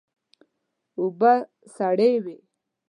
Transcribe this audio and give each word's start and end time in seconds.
اوبه 0.99 1.33
سړې 1.75 2.11
وې. 2.23 2.37